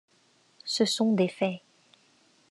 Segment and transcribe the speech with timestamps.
[0.65, 1.59] Ce sont des faits.